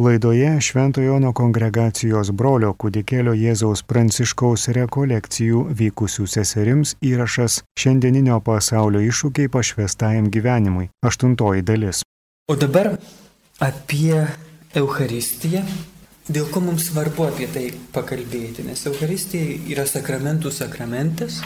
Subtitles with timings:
[0.00, 9.48] Laidoje Šventojo Jono kongregacijos brolio kūdikėlio Jėzaus Pranciškaus rekolekcijų vykusių seserims įrašas šiandieninio pasaulio iššūkiai
[9.54, 10.90] pašvestajam gyvenimui.
[11.00, 12.02] Aštuntoji dalis.
[12.52, 12.90] O dabar
[13.64, 14.18] apie
[14.76, 15.62] Eucharistiją.
[16.28, 21.38] Dėl ko mums svarbu apie tai pakalbėti, nes Eucharistija yra sakramentų sakramentas,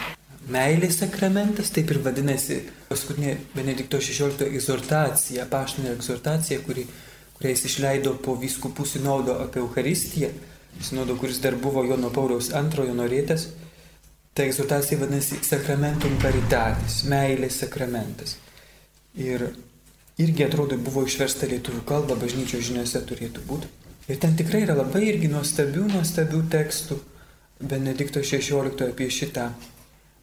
[0.51, 2.59] meilės sakramentas, taip ir vadinasi
[2.89, 6.83] paskutinė Benedikto XVI egzortacija, paštinė egzortacija, kuri
[7.41, 10.29] kurią jis išleido po vyskupų sinodo apie Eucharistiją,
[10.81, 13.47] sinodo, kuris dar buvo Jono Pauliaus antrojo norėtas.
[14.33, 18.37] Ta egzortacija vadinasi Sacramentum Caritatis, meilės sakramentas.
[19.17, 19.49] Ir
[20.21, 23.73] irgi atrodo buvo išversta lietuvių kalba, bažnyčios žiniuose turėtų būti.
[24.07, 27.01] Ir ten tikrai yra labai irgi nuostabių, nuostabių tekstų
[27.61, 29.49] Benedikto XVI apie šitą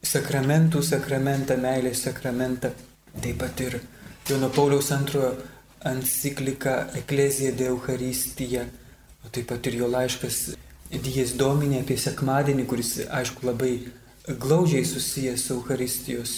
[0.06, 2.72] sakramentų sakramentą, meilės sakramentą.
[3.18, 3.80] Taip pat ir
[4.28, 5.34] Jono Pauliaus antrojo
[5.84, 8.64] enciklika Eklezija de Eucharistija,
[9.24, 10.40] o taip pat ir jo laiškas
[10.88, 13.72] Dijas Dominė apie sekmadienį, kuris, aišku, labai
[14.28, 16.34] glaudžiai susijęs su Eucharistijos,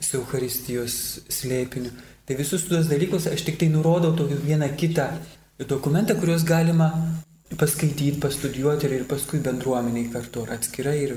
[0.00, 0.94] su Eucharistijos
[1.28, 1.92] slėpiniu.
[2.28, 5.08] Tai visus tuos dalykus aš tik tai nurodau tokį vieną kitą
[5.68, 6.90] dokumentą, kuriuos galima
[7.56, 11.14] paskaityti, pastudijuoti ir paskui bendruomeniai kartu ar atskirai ir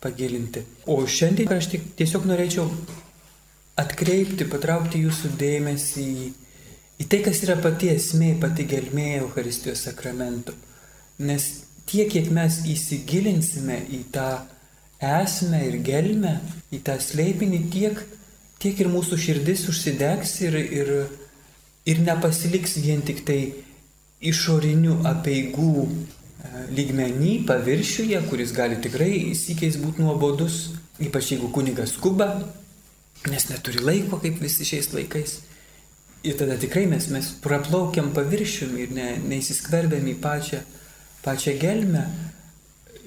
[0.00, 0.64] pagilinti.
[0.88, 2.66] O šiandien aš tik tiesiog norėčiau
[3.80, 6.28] atkreipti, patraukti jūsų dėmesį į
[7.00, 10.54] į tai, kas yra pati esmė, pati gelmė Euharistijos sakramento.
[11.24, 11.48] Nes
[11.88, 14.28] tiek, kiek mes įsigilinsime į tą
[15.00, 16.36] esmę ir gelmę,
[16.72, 17.98] į tą slėpinį, tiek,
[18.60, 20.94] tiek ir mūsų širdis užsidegs ir, ir,
[21.88, 23.40] ir nepasiliks vien tik tai
[24.20, 25.90] išorinių apieigų e,
[26.76, 30.66] lygmenį, paviršiuje, kuris gali tikrai įsikiais būti nuobodus,
[31.00, 32.34] ypač jeigu kunigas skuba,
[33.28, 35.38] nes neturi laiko, kaip visi šiais laikais.
[36.22, 40.60] Ir tada tikrai mes, mes praplaukiam paviršium ir ne, neįsiskverbiam į pačią,
[41.24, 42.04] pačią gelmę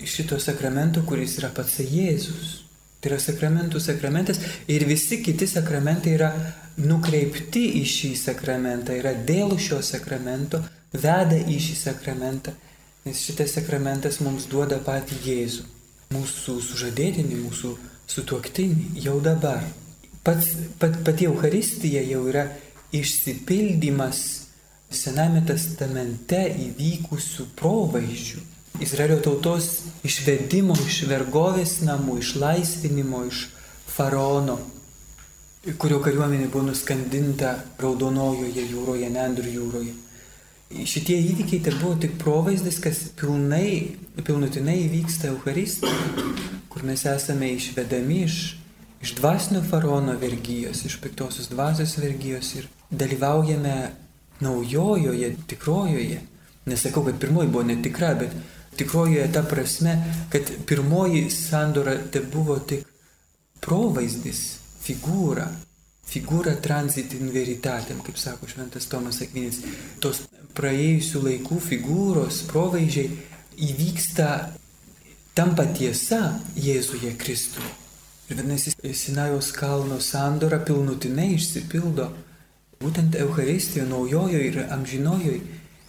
[0.03, 2.63] šito sakramento, kuris yra pats Jėzus.
[3.03, 4.39] Tai yra sakramentų sakramentas
[4.71, 6.31] ir visi kiti sakramentai yra
[6.79, 10.63] nukreipti į šį sakramentą, yra dėl šio sakramento,
[10.93, 12.55] veda į šį sakramentą,
[13.05, 15.67] nes šitas sakramentas mums duoda patį Jėzų,
[16.15, 17.75] mūsų sužadėtinį, mūsų
[18.09, 19.67] sutuoktinį jau dabar.
[20.23, 22.47] Pats, pat, pati Euharistija jau yra
[22.93, 24.23] išsipildymas
[24.93, 28.41] Sename testamente įvykusių provaizdžių.
[28.85, 29.69] Izraelio tautos
[30.05, 33.47] išvedimo iš vergovės namų, išlaisvinimo iš
[33.89, 34.59] faraono,
[35.81, 39.93] kurio kariuomenė buvo nuskandinta Raudonojoje jūroje, Nendrų jūroje.
[40.89, 46.29] Šitie įvykiai tai buvo tik provaizdis, kas pilnai, pilnutinai įvyksta Euharistijoje,
[46.73, 48.39] kur mes esame išvedami iš,
[49.05, 53.75] iš dvasinio faraono vergyjos, iš piktosios dvasios vergyjos ir dalyvaujame
[54.43, 56.21] naujojoje, tikrojoje.
[56.65, 58.31] Nesakau, kad pirmoji buvo netikra, bet
[58.75, 59.97] tikrojoje ta prasme,
[60.31, 62.87] kad pirmoji sandora tai buvo tik
[63.63, 64.41] provaizdis,
[64.83, 65.47] figūra,
[66.07, 69.61] figūra transitin veritatem, kaip sako šventas Tomas Akvinis.
[70.03, 70.25] Tos
[70.57, 73.07] praėjusių laikų figūros, provaizdžiai
[73.69, 74.27] įvyksta
[75.37, 77.71] tampa tiesa Jėzuje Kristuje.
[78.29, 82.07] Ir vadinasi, Sinajaus kalno sandora pilnutinai išsipildo
[82.83, 85.41] Būtent Eucharistijoje, naujojoje ir amžinojoje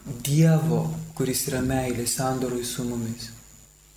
[0.05, 0.85] Dievo,
[1.17, 3.31] kuris yra meilė sandorui su mumis.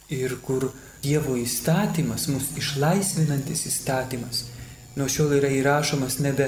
[0.10, 0.70] Ir kur
[1.04, 4.46] Dievo įstatymas, mūsų išlaisvinantis įstatymas,
[4.98, 6.48] nuo šiol yra įrašomas nebe,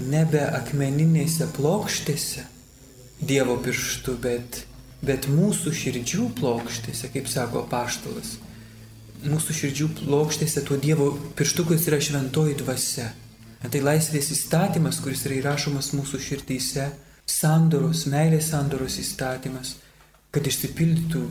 [0.00, 2.46] nebe akmeninėse plokštėse
[3.20, 4.64] Dievo pirštų, bet,
[5.06, 8.34] bet mūsų širdžių plokštėse, kaip sako paštalas.
[9.22, 13.12] Mūsų širdžių plokštėse tuo Dievo pirštukas yra šventoji dvasia.
[13.72, 16.86] Tai laisvės įstatymas, kuris yra įrašomas mūsų širdyse,
[17.26, 19.74] sandoros, meilės sandoros įstatymas,
[20.30, 21.22] kad išsipildytų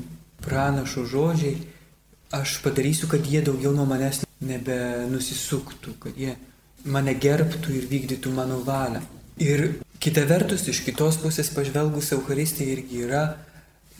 [0.43, 1.55] pranašo žodžiai,
[2.35, 6.35] aš padarysiu, kad jie daugiau nuo manęs nebenusisuktų, kad jie
[6.85, 9.01] mane gerbtų ir vykdytų mano valią.
[9.41, 13.23] Ir kita vertus, iš kitos pusės pažvelgus Euharistija irgi yra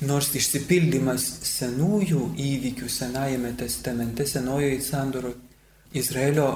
[0.04, 5.32] nors išsipildymas senųjų įvykių Senajame testamente, Senojoje sandoro
[5.96, 6.50] Izraelio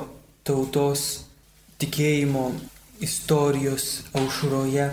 [0.44, 1.29] tautos
[1.80, 2.52] tikėjimo
[3.04, 4.90] istorijos aušroje.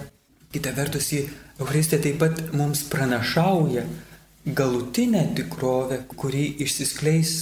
[0.55, 1.27] Kita vertus, į
[1.61, 3.87] Eucharistiją taip pat mums pranašauja
[4.47, 7.33] galutinę tikrovę, kuri išsiskleis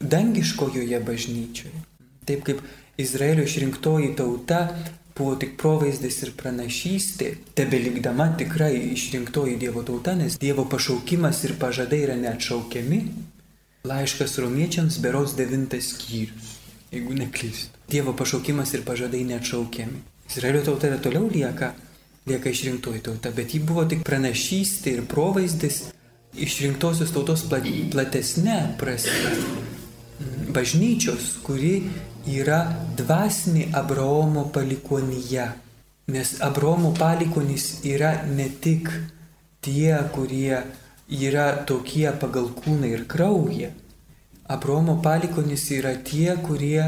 [0.00, 1.84] dangiškojoje bažnyčioje.
[2.26, 2.62] Taip kaip
[2.98, 4.64] Izraelio išrinktoji tauta
[5.16, 11.54] buvo tik provaizdis ir pranašystė, tebe likdama tikrai išrinktoji Dievo tauta, nes Dievo pašaukimas ir
[11.60, 13.02] pažadai yra neatšaukiami.
[13.86, 16.51] Laiškas romiečiams beros devintas skyrius
[16.92, 17.78] jeigu neklystu.
[17.90, 20.04] Dievo pašaukimas ir pažadai neatšaukiami.
[20.30, 21.72] Izraelio tauta ir toliau lieka
[22.26, 25.82] lieka išrinktoji tauta, bet ji buvo tik pranašystė ir provaizdis
[26.38, 29.32] išrinktosios tautos platesnė prasme.
[30.52, 31.88] Bažnyčios, kuri
[32.28, 32.60] yra
[32.98, 35.48] dvasinė Abraomo palikonyje.
[36.12, 38.90] Nes Abraomo palikonys yra ne tik
[39.64, 40.62] tie, kurie
[41.08, 43.72] yra tokie pagal kūną ir kraują.
[44.52, 46.84] Abraomo palikonys yra tie, kurie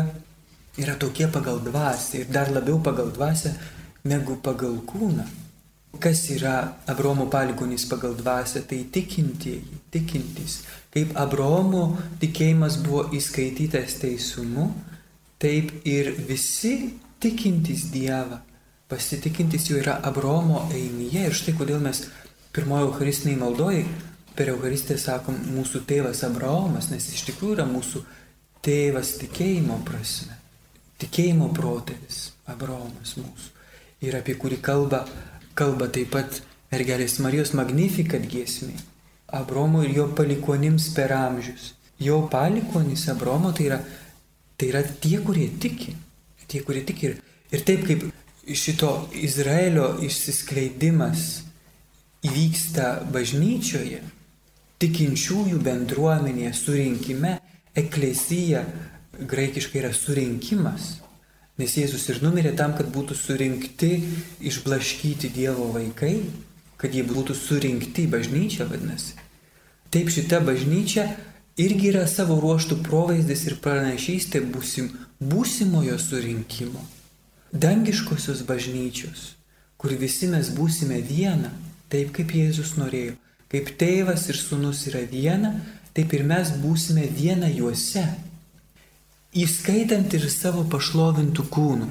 [0.76, 3.54] yra tokie pagal dvasę ir dar labiau pagal dvasę
[4.04, 5.24] negu pagal kūną.
[6.02, 10.58] Kas yra Abraomo palikonys pagal dvasę, tai tikintieji, tikintys.
[10.92, 14.72] Kaip Abraomo tikėjimas buvo įskaitytas teisumu,
[15.38, 18.40] taip ir visi tikintys Dievą,
[18.90, 21.28] pasitikintys jau yra Abraomo einyje.
[21.30, 22.02] Ir štai kodėl mes
[22.54, 23.86] pirmojo Eucharistiniai maldojai
[24.34, 28.02] per Eucharistiją sakom mūsų tėvas Abraomas, nes iš tikrųjų yra mūsų
[28.64, 30.38] tėvas tikėjimo prasme.
[31.02, 33.52] Tikėjimo protėvis Abraomas mūsų.
[34.04, 35.04] Ir apie kurį kalba,
[35.58, 36.40] kalba taip pat
[36.72, 38.74] mergelės Marijos Magnifikat giesmė.
[39.34, 41.72] Abromo ir jo palikonims per amžius.
[41.98, 43.78] Jo palikonis Abromo tai yra,
[44.58, 45.94] tai yra tie, kurie tiki.
[46.46, 47.10] Tie, kurie tiki.
[47.10, 47.22] Ir,
[47.54, 48.04] ir taip kaip
[48.44, 51.24] šito Izraelio išsiskleidimas
[52.24, 54.02] įvyksta bažnyčioje,
[54.82, 57.38] tikinčiųjų bendruomenėje surinkime,
[57.76, 58.64] eklesija
[59.18, 60.98] graikiškai yra surinkimas.
[61.58, 63.92] Nes Jėzus ir numirė tam, kad būtų surinkti,
[64.42, 66.16] išblaškyti Dievo vaikai,
[66.80, 69.14] kad jie būtų surinkti į bažnyčią, vadinasi.
[69.94, 71.06] Taip šita bažnyčia
[71.62, 74.90] irgi yra savo ruoštų provaizdis ir pranašystė būsim,
[75.22, 76.82] būsimojo surinkimo.
[77.54, 79.36] Dangiškosios bažnyčios,
[79.78, 81.52] kur visi mes būsime viena,
[81.92, 83.14] taip kaip Jėzus norėjo.
[83.52, 85.54] Kaip tėvas ir sunus yra viena,
[85.94, 88.04] taip ir mes būsime viena juose,
[89.34, 91.88] įskaitant ir savo pašlovintų kūnų.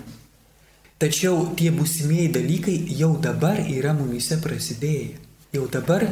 [1.03, 5.17] Tačiau tie būsimieji dalykai jau dabar yra mumise prasidėję.
[5.53, 6.05] Jau dabar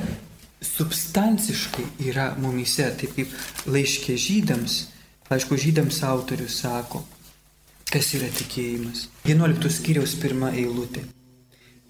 [0.62, 3.32] substanciškai yra mumise, taip kaip
[3.72, 4.76] laiškė žydams,
[5.32, 7.02] laiško žydams autorius sako,
[7.90, 9.08] kas yra tikėjimas.
[9.26, 11.06] 11 skyriaus pirma eilutė.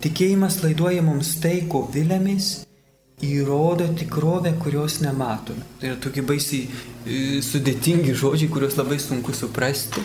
[0.02, 2.62] Tikėjimas laiduoja mums tai, ko vilėmis
[3.26, 5.66] įrodo tikrovę, kurios nematome.
[5.80, 10.04] Tai yra tokie baisiai e, sudėtingi žodžiai, kuriuos labai sunku suprasti.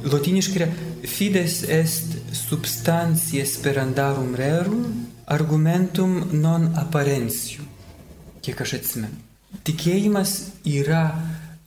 [0.00, 0.68] Lotiniškai yra
[1.04, 4.86] fides est substantia sperandarum rerum
[5.30, 7.66] argumentum non apparensium.
[8.40, 9.18] Kiek aš atsimenu.
[9.66, 10.32] Tikėjimas
[10.66, 11.04] yra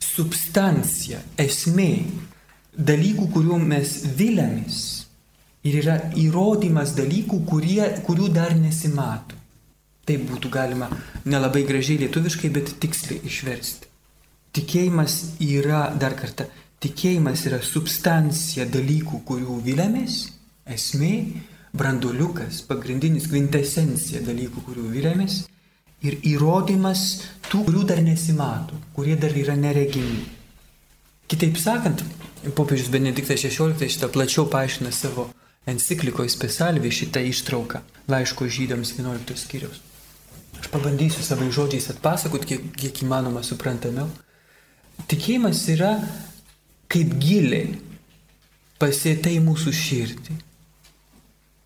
[0.02, 2.06] substancija, esmė
[2.74, 4.82] dalykų, kuriuo mes vilėmis.
[5.64, 9.38] Ir yra įrodymas dalykų, kurie, kurių dar nesimato.
[10.04, 10.90] Taip būtų galima
[11.24, 13.88] nelabai gražiai lietuviškai, bet tiksliai išversti.
[14.54, 16.50] Tikėjimas yra, dar kartą,
[16.84, 20.18] tikėjimas yra substancija dalykų, kurių vilėmės,
[20.76, 21.14] esmė,
[21.74, 25.40] branduliukas, pagrindinis kvintesencija dalykų, kurių vilėmės
[26.04, 27.06] ir įrodymas
[27.48, 30.20] tų, kurių dar nesimato, kurie dar yra neregimi.
[31.32, 32.04] Kitaip sakant,
[32.58, 35.30] popiežius Benediktas XVI šitą plačiau paaiškina savo
[35.66, 39.80] enciklikoje specialvi šitą ištrauką laiško žydams 11 skyriaus.
[40.64, 44.08] Aš pabandysiu savai žodžiais atpasakoti, kiek, kiek įmanoma suprantamiau.
[45.12, 45.98] Tikėjimas yra
[46.88, 47.74] kaip giliai
[48.80, 50.38] pasėta į mūsų širdį.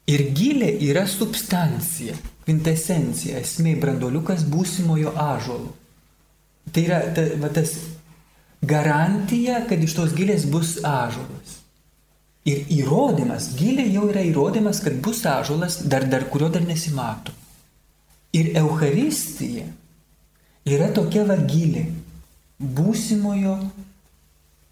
[0.10, 2.18] Ir gilė yra substancija,
[2.48, 5.76] kvintesencija, esmė, brandoliukas būsimojo ažolo.
[6.74, 7.78] Tai yra ta, va, tas
[8.66, 11.60] garantija, kad iš tos gilės bus ažolas.
[12.50, 17.36] Ir įrodymas, gilė jau yra įrodymas, kad bus ažolas, dar, dar kurio dar nesimato.
[18.38, 19.66] Ir Euharistija
[20.68, 21.86] yra tokia vagilė
[22.60, 23.56] būsimojo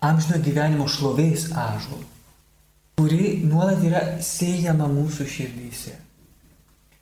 [0.05, 2.05] amžino gyvenimo šlovės ažuolų,
[2.99, 5.95] kuri nuolat yra siejama mūsų širdyse.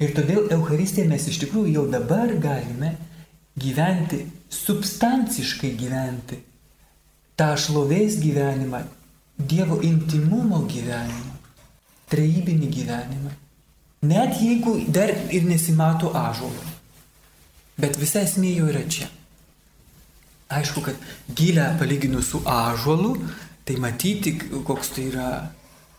[0.04, 2.96] Ir todėl Euharistiją mes iš tikrųjų jau dabar galime
[3.60, 6.40] gyventi, substanciškai gyventi
[7.40, 8.84] tą šlovės gyvenimą,
[9.34, 11.32] Dievo intimumo gyvenimą,
[12.12, 13.32] trejybinį gyvenimą.
[14.04, 16.72] Net jeigu dar ir nesimato ažuolo.
[17.80, 19.08] Bet visa esmė jau yra čia.
[20.54, 21.00] Aišku, kad
[21.34, 23.16] gilę palyginus su ažuolu,
[23.64, 24.36] tai matyti,
[24.68, 25.30] koks tai yra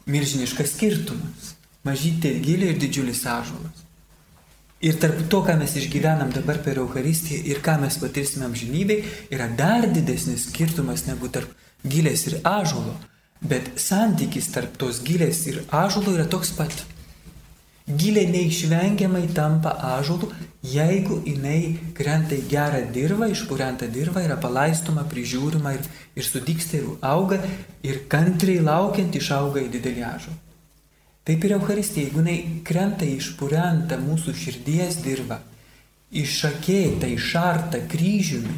[0.06, 1.54] milžiniškas skirtumas.
[1.84, 3.82] Mažytė gilė ir didžiulis ažuolas.
[4.84, 9.00] Ir tarp to, ką mes išgyvenam dabar per Euharistiją ir ką mes patirsime amžinybei,
[9.32, 11.48] yra dar didesnis skirtumas negu tarp
[11.80, 12.98] gilės ir ažuolo.
[13.40, 16.84] Bet santykis tarp tos gilės ir ažuolo yra toks pat.
[17.84, 20.30] Gilė neišvengiamai tampa ažuolu,
[20.64, 25.82] jeigu jinai krenta į gerą dirbą, išpurenta dirba, yra palaistoma, prižiūrima ir,
[26.16, 27.42] ir sudyksta ir auga
[27.84, 30.38] ir kantriai laukiant išauga į didelį ažulą.
[31.28, 35.42] Taip ir Euharistija, jeigu jinai krenta išpurenta mūsų širdies dirba,
[36.08, 38.56] išakėta, išarta kryžiumi,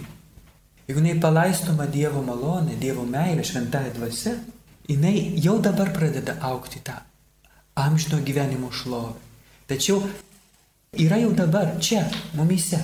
[0.87, 4.39] jeigu jinai palaistoma Dievo malonė, Dievo meilė, šventąją dvasę,
[4.87, 7.01] jinai jau dabar pradeda aukti tą
[7.77, 9.21] amžino gyvenimo šlovę.
[9.67, 10.01] Tačiau
[10.97, 12.81] yra jau dabar čia, mumise.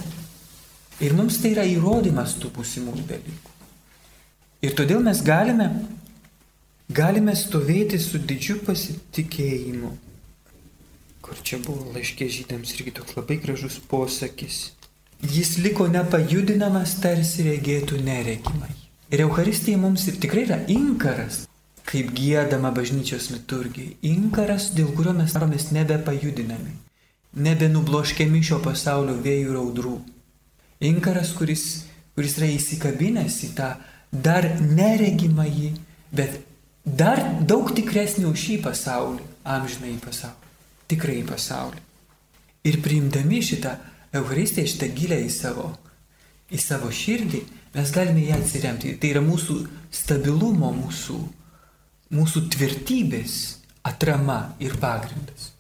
[1.01, 3.53] Ir mums tai yra įrodymas tų būsimų dalykų.
[4.63, 5.71] Ir todėl mes galime,
[6.93, 9.91] galime stovėti su didžiu pasitikėjimu.
[11.23, 14.61] Kur čia buvo laiškė žydams irgi toks labai gražus posakis.
[15.23, 18.71] Jis liko nepajudinamas, tarsi regėtų neregimai.
[19.13, 21.45] Ir Euharistija mums ir tikrai yra inkaras,
[21.89, 23.97] kaip gėdama bažnyčios liturgijai.
[24.07, 26.75] Inkaras, dėl kurio mes daromės nebepajudinami,
[27.35, 29.97] nebenubloškiami šio pasaulio vėjų ir audrų.
[30.83, 31.67] Inkaras, kuris,
[32.17, 33.73] kuris yra įsikabinęs į tą
[34.13, 35.71] dar neregimą jį,
[36.15, 36.41] bet
[36.85, 40.53] dar daug tikresnį už šį pasaulį, amžinai pasaulį,
[40.91, 41.81] tikrai pasaulį.
[42.69, 43.77] Ir priimdami šitą
[44.15, 45.71] Eucharistiją, šitą gilę į savo,
[46.53, 47.41] į savo širdį,
[47.75, 48.93] mes galime ją atsiremti.
[49.01, 49.57] Tai yra mūsų
[49.91, 51.17] stabilumo, mūsų,
[52.13, 53.39] mūsų tvirtybės
[53.89, 55.51] atrama ir pagrindas.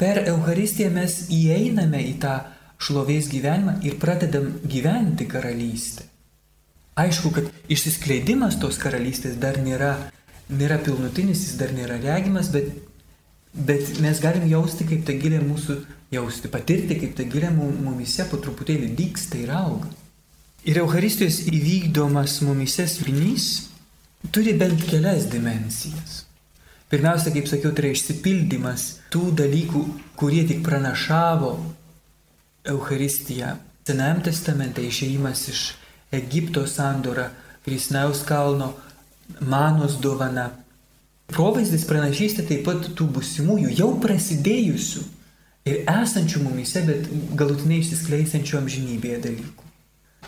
[0.00, 2.38] Per Eucharistiją mes įeiname į tą
[2.82, 6.08] šlovės gyvenimą ir pradedam gyventi karalystę.
[6.98, 9.92] Aišku, kad išsiskleidimas tos karalystės dar nėra,
[10.50, 12.70] nėra pilnutinis, jis dar nėra regimas, bet,
[13.54, 15.78] bet mes galim jausti, kaip ta gilė mūsų
[16.14, 19.90] jausti, patirti, kaip ta gilė mumise po truputėlį dyksta ir auga.
[20.64, 23.73] Ir Euharistijos įvykdomas mumise svinys
[24.30, 26.24] turi bent kelias dimensijas.
[26.90, 29.84] Pirmiausia, kaip sakiau, tai yra išsipildymas tų dalykų,
[30.20, 31.54] kurie tik pranašavo
[32.70, 33.56] Euharistiją.
[33.84, 35.62] Senajame testamente išėjimas iš
[36.14, 37.30] Egipto sandora,
[37.64, 38.74] Krisnaus kalno,
[39.40, 40.50] manos dovana.
[41.32, 45.04] Provaizdis pranašystė taip pat tų busimųjų, jau prasidėjusių
[45.72, 49.70] ir esančių mumise, bet galutinai išsiskleisiančių amžinybėje dalykų.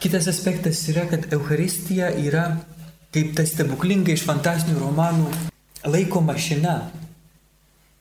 [0.00, 2.48] Kitas aspektas yra, kad Euharistija yra
[3.14, 5.30] kaip ta stebuklinga iš fantastinių romanų
[5.86, 6.76] laiko mašina,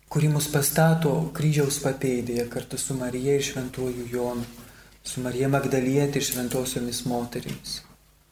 [0.09, 4.45] kuri mus pastato kryžiaus papėdėje kartu su Marija ir Šventuoju Jonu
[5.05, 7.81] su Marija Magdalietė ir šventosiomis moterimis.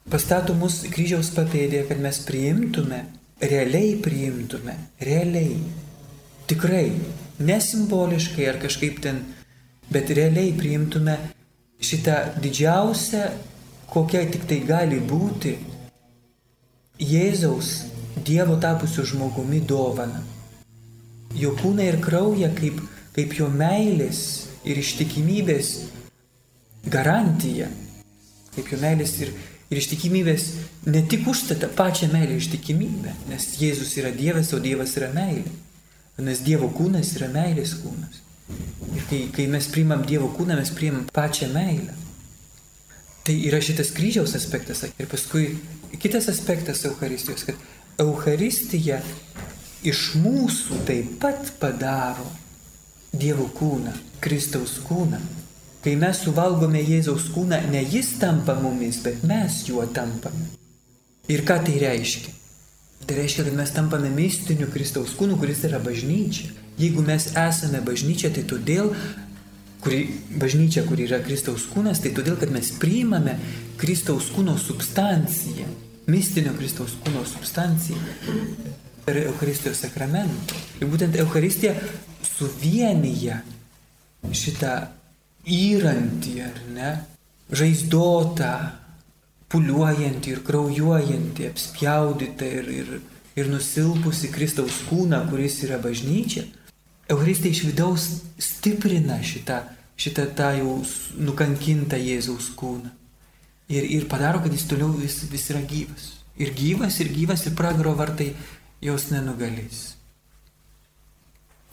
[0.09, 3.03] Pastato mus kryžiaus papėdėje, kad mes priimtume,
[3.43, 5.59] realiai priimtume, realiai,
[6.49, 6.87] tikrai,
[7.39, 9.21] nesimboliškai ar kažkaip ten,
[9.93, 11.15] bet realiai priimtume
[11.83, 13.29] šitą didžiausią,
[13.93, 15.55] kokia tik tai gali būti,
[17.01, 17.89] Jėzaus
[18.23, 20.21] Dievo tapusio žmogumi dovana.
[21.33, 22.77] Jo kūną ir kraują kaip,
[23.15, 24.19] kaip jo meilės
[24.63, 25.71] ir ištikimybės
[26.93, 27.71] garantija,
[28.53, 29.33] kaip jo meilės ir,
[29.73, 30.47] ir ištikimybės
[30.85, 35.49] ne tik užstata pačią meilę ištikimybę, nes Jėzus yra Dievas, o Dievas yra meilė.
[36.21, 38.21] Nes Dievo kūnas yra meilės kūnas.
[38.93, 41.97] Ir kai, kai mes priimam Dievo kūną, mes priimam pačią meilę.
[43.25, 44.85] Tai yra šitas kryžiaus aspektas.
[44.99, 45.55] Ir paskui
[45.99, 47.55] kitas aspektas Euharistijos, kad
[48.01, 49.01] Euharistija
[49.83, 52.25] iš mūsų taip pat padaro
[53.13, 55.19] Dievo kūną, Kristaus kūną.
[55.83, 60.47] Kai mes suvalgome Jėzaus kūną, ne jis tampa mumis, bet mes juo tampame.
[61.29, 62.31] Ir ką tai reiškia?
[63.03, 66.49] Tai reiškia, kad mes tampame mistiniu Kristaus kūnu, kuris yra bažnyčia.
[66.79, 68.93] Jeigu mes esame bažnyčia, tai todėl,
[69.83, 70.07] kuri,
[70.39, 73.35] bažnyčia, kur yra Kristaus kūnas, tai todėl, kad mes priimame
[73.79, 75.67] Kristaus kūno substanciją,
[76.11, 77.99] mistinio Kristaus kūno substanciją
[79.03, 80.59] per Eucharistijos sakramentą.
[80.79, 81.75] Ir būtent Eucharistija
[82.23, 83.41] suvienyje
[84.31, 84.77] šitą
[85.43, 86.93] įrantį, ar ne,
[87.51, 88.53] žaizdotą,
[89.53, 92.93] puliuojantį ir kraujuojantį, apspjaudytą ir, ir,
[93.37, 96.47] ir nusilpusi Kristaus kūną, kuris yra bažnyčia,
[97.11, 98.07] Euharistija iš vidaus
[98.39, 99.59] stiprina šitą,
[99.99, 100.77] šitą tą jau
[101.19, 102.91] nukankintą Jėzaus kūną.
[103.73, 106.13] Ir, ir padaro, kad jis toliau vis, vis yra gyvas.
[106.39, 108.31] Ir gyvas, ir gyvas, ir pragaro vartai
[108.83, 109.83] jos nenugalės.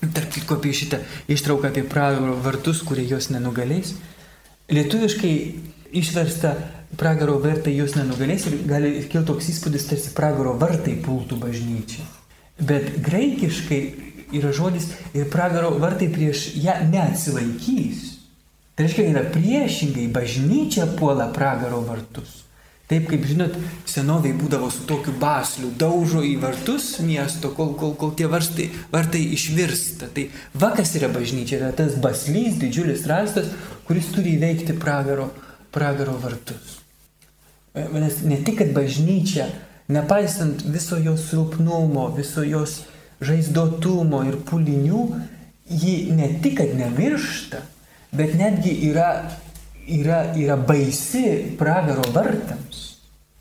[0.00, 3.94] Tarp kitko apie šitą ištrauką apie pragaro vartus, kurie jos nenugalės.
[4.72, 5.34] Lietuviškai
[6.00, 6.54] išversta
[6.98, 12.06] pragaro vartai jos nenugalės ir gali kilti toks įspūdis, tarsi pragaro vartai pultų bažnyčią.
[12.60, 13.80] Bet graikiškai
[14.36, 18.06] yra žodis ir pragaro vartai prieš ją neatsilaikys.
[18.74, 22.40] Tai reiškia, yra priešingai bažnyčia puola pragaro vartus.
[22.90, 23.54] Taip kaip žinot,
[23.86, 29.20] senoviai būdavo su tokiu basliu, daužo į vartus miesto, kol, kol, kol tie vartai, vartai
[29.36, 30.08] išvirsta.
[30.10, 30.24] Tai
[30.58, 33.52] vakas yra bažnyčia, yra tas baslys, didžiulis rastas,
[33.86, 35.28] kuris turi įveikti pragaro,
[35.70, 36.80] pragaro vartus.
[37.76, 39.46] Nes ne tik, kad bažnyčia,
[39.86, 42.80] nepaisant viso jos silpnumo, viso jos
[43.24, 45.04] žaizdotumo ir pulinių,
[45.70, 47.62] ji ne tik, kad nemiršta,
[48.16, 49.10] bet netgi yra,
[49.86, 52.86] yra, yra baisi pragaro vartams.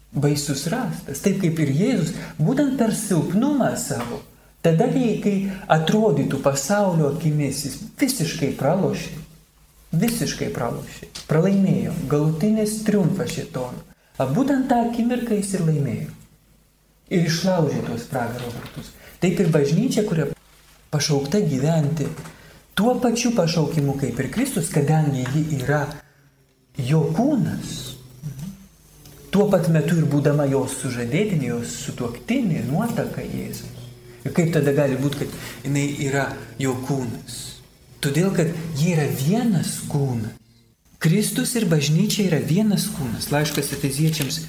[0.10, 1.22] Baisus rastas.
[1.22, 4.24] Taip kaip ir Jėzus, būtent per silpnumą savo.
[4.66, 5.36] Tada, kai
[5.72, 9.14] atrodytų pasaulio akimis, jis visiškai pralošė.
[9.96, 11.08] Visiškai pralošė.
[11.30, 11.94] Pralaimėjo.
[12.10, 13.86] Galutinis triumfas šitono.
[14.34, 16.10] Būtent tą akimirką jis ir laimėjo.
[17.10, 18.92] Ir išlaužė tuos pragaro vartus.
[19.20, 20.30] Taip ir bažnyčia, kuria
[20.92, 22.08] pašaukta gyventi
[22.80, 25.82] tuo pačiu pašaukimu kaip ir Kristus, kadangi ji yra
[26.78, 27.74] jo kūnas.
[29.30, 33.76] Tuo pat metu ir būdama jos sužadėtinė, jos sutuoktinė, nuotaka Jėzus.
[34.24, 36.26] Ir kaip tada gali būti, kad jinai yra
[36.60, 37.36] jo kūnas?
[38.00, 40.40] Todėl, kad jie yra vienas kūnas.
[41.04, 43.30] Kristus ir bažnyčia yra vienas kūnas.
[43.32, 44.42] Laiškas Efeziečiams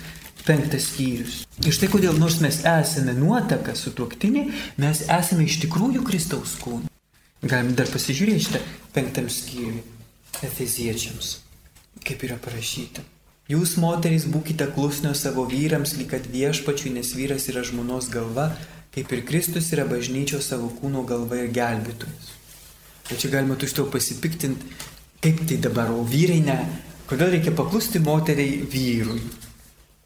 [0.46, 1.42] penktas skyrius.
[1.64, 4.46] Ir štai kodėl nors mes esame nuotaka su tuoktinė,
[4.80, 6.90] mes esame iš tikrųjų Kristaus kūnas.
[7.40, 8.60] Galime dar pasižiūrėti šitą
[8.94, 9.80] penktam skyriui
[10.44, 11.38] Efeziečiams,
[12.04, 13.02] kaip yra parašyta.
[13.50, 18.52] Jūs, moterys, būkite klusnios savo vyrams, lyg kad viešpačiui, nes vyras yra žmonos galva,
[18.94, 22.30] kaip ir Kristus yra bažnyčios savo kūno galva ir gelbėtojas.
[23.10, 24.70] Ir čia galima tuštau pasipiktinti,
[25.20, 26.54] Kaip tai dabar, o vyrai ne?
[27.04, 29.20] Kodėl reikia paklusti moteriai vyrui?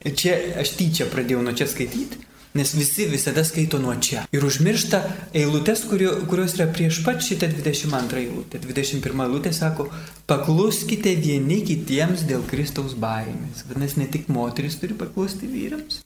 [0.04, 2.18] Ir čia aš tyčia pradėjau nuo čia skaityti,
[2.54, 4.26] nes visi visada skaito nuo čia.
[4.36, 5.00] Ir užmiršta
[5.40, 8.60] eilutės, kurio, kurios yra prieš pat šitą 22 eilutę.
[8.62, 9.88] 21 eilutė sako,
[10.30, 13.64] pakluskite vieni kitiems dėl Kristaus baimės.
[13.70, 16.02] Vadinasi, ne tik moteris turi paklusti vyrams,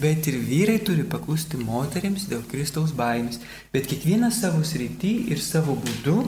[0.00, 3.42] bet ir vyrai turi paklusti moteriams dėl Kristaus baimės.
[3.76, 6.22] Bet kiekvienas savo srity ir savo būdu,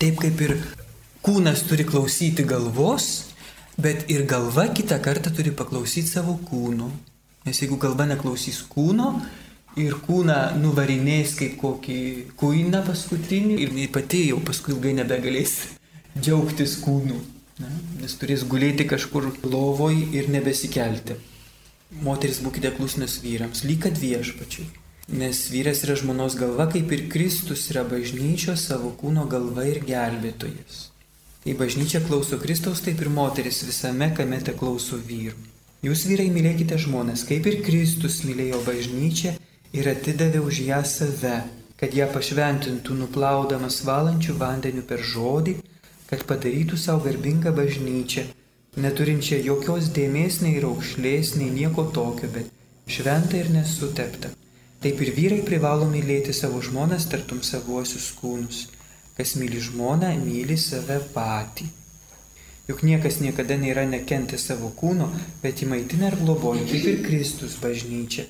[0.00, 0.56] taip kaip ir
[1.24, 3.33] kūnas turi klausyti galvos,
[3.76, 6.90] bet ir galva kitą kartą turi paklausyti savo kūno.
[7.44, 9.10] Nes jeigu galva neklausys kūno
[9.80, 11.98] ir kūną nuvarinės kaip kokį
[12.40, 15.56] kuiną paskutinį ir pati jau paskui ilgai nebegalės
[16.22, 17.18] džiaugtis kūnu,
[17.60, 17.72] ne?
[18.00, 21.18] nes turės gulėti kažkur lovoj ir nebesikelti.
[22.02, 24.66] Moteris būkite klusnios vyrams, lyg kad viešpačiui.
[25.14, 30.93] Nes vyras yra žmonos galva, kaip ir Kristus yra bažnyčios savo kūno galva ir gelbėtojas.
[31.44, 35.36] Kai bažnyčia klauso Kristaus, taip ir moteris visame, kame te klauso vyrų.
[35.84, 39.34] Jūs vyrai mylėkite žmonės, kaip ir Kristus mylėjo bažnyčią
[39.76, 41.34] ir atidavė už ją save,
[41.76, 45.58] kad ją pašventintų nuplaudamas valančių vandeniu per žodį,
[46.08, 48.24] kad padarytų savo garbingą bažnyčią,
[48.80, 52.48] neturinčią jokios dėmesės nei raukšlės, nei nieko tokio, bet
[52.88, 54.32] šventą ir nesuteptą.
[54.80, 58.64] Taip ir vyrai privalo mylėti savo žmonas tartum savuosius kūnus.
[59.14, 61.68] Kas myli žmoną, myli save patį.
[62.66, 65.10] Juk niekas niekada nėra nekentę savo kūno,
[65.42, 68.24] bet įmaitina ir globoja, kaip ir Kristus bažnyčia,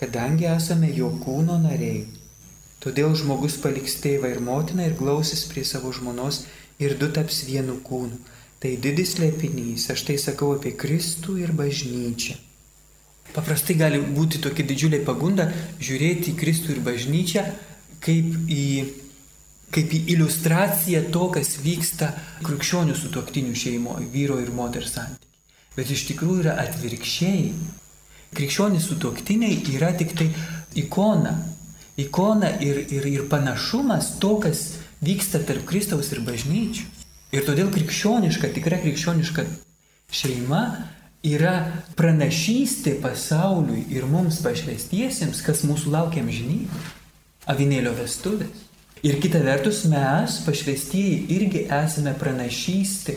[0.00, 2.06] kadangi esame jo kūno nariai.
[2.80, 6.44] Todėl žmogus paliks tėvą ir motiną ir glausis prie savo žmonos
[6.80, 8.16] ir du taps vienu kūnu.
[8.60, 12.38] Tai didis lėpinys, aš tai sakau apie Kristų ir bažnyčią.
[13.34, 15.50] Paprastai gali būti tokia didžiulė pagunda
[15.82, 17.44] žiūrėti į Kristų ir bažnyčią
[18.04, 18.64] kaip į
[19.74, 22.12] kaip į iliustraciją to, kas vyksta
[22.46, 25.28] krikščionių sutoktinių šeimoje, vyro ir moters santykiai.
[25.76, 27.44] Bet iš tikrųjų yra atvirkščiai.
[28.34, 30.28] Krikščionys sutoktiniai yra tik tai
[30.78, 31.34] ikona.
[31.98, 34.64] Ikona ir, ir, ir panašumas to, kas
[35.02, 36.86] vyksta tarp Kristaus ir bažnyčių.
[37.34, 39.44] Ir todėl krikščioniška, tikra krikščioniška
[40.10, 40.62] šeima
[41.26, 41.54] yra
[41.98, 46.82] pranašystė pasauliui ir mums pašvestiesiems, kas mūsų laukia amžinybė.
[47.50, 48.69] Avinėlio vestuvės.
[49.02, 53.16] Ir kita vertus mes, pašvestieji, irgi esame pranašystė